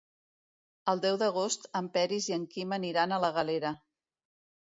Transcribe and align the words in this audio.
El 0.93 1.01
deu 1.03 1.17
d'agost 1.23 1.67
en 1.81 1.89
Peris 1.97 2.29
i 2.31 2.35
en 2.37 2.47
Quim 2.55 2.73
aniran 2.79 3.13
a 3.13 3.19
la 3.27 3.31
Galera. 3.39 3.75